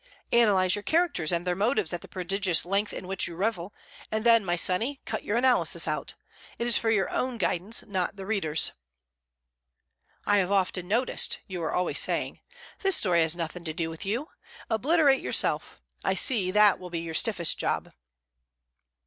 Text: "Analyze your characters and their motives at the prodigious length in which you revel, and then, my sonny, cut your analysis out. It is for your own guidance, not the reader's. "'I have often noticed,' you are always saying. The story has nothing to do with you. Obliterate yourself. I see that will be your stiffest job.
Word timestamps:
"Analyze 0.31 0.75
your 0.75 0.81
characters 0.81 1.31
and 1.31 1.45
their 1.45 1.55
motives 1.55 1.93
at 1.93 2.01
the 2.01 2.07
prodigious 2.07 2.65
length 2.65 2.91
in 2.91 3.05
which 3.07 3.27
you 3.27 3.35
revel, 3.35 3.71
and 4.11 4.23
then, 4.23 4.43
my 4.43 4.55
sonny, 4.55 4.99
cut 5.05 5.23
your 5.23 5.37
analysis 5.37 5.87
out. 5.87 6.15
It 6.57 6.65
is 6.65 6.75
for 6.75 6.89
your 6.89 7.07
own 7.11 7.37
guidance, 7.37 7.83
not 7.85 8.15
the 8.15 8.25
reader's. 8.25 8.71
"'I 10.25 10.37
have 10.37 10.51
often 10.51 10.87
noticed,' 10.87 11.41
you 11.45 11.61
are 11.61 11.71
always 11.71 11.99
saying. 11.99 12.39
The 12.79 12.91
story 12.91 13.21
has 13.21 13.35
nothing 13.35 13.63
to 13.63 13.73
do 13.73 13.91
with 13.91 14.03
you. 14.03 14.29
Obliterate 14.71 15.21
yourself. 15.21 15.79
I 16.03 16.15
see 16.15 16.49
that 16.49 16.79
will 16.79 16.89
be 16.89 17.01
your 17.01 17.13
stiffest 17.13 17.59
job. 17.59 17.91